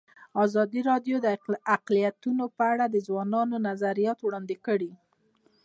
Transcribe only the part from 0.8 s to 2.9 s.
راډیو د اقلیتونه په اړه